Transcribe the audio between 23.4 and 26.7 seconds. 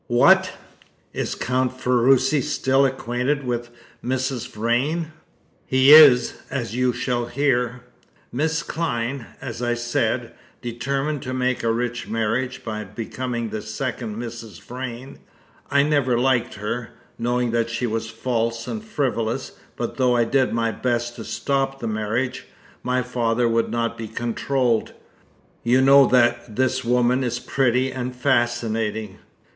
would not be controlled. You know that